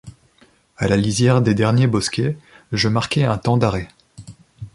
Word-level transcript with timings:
À 0.77 0.87
la 0.87 0.97
lisière 0.97 1.43
des 1.43 1.53
derniers 1.53 1.85
bosquets, 1.85 2.35
je 2.71 2.87
marquai 2.87 3.23
un 3.23 3.37
temps 3.37 3.57
d’arrêt. 3.57 3.87